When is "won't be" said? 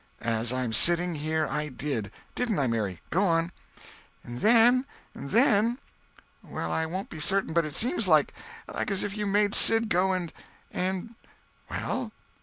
6.87-7.19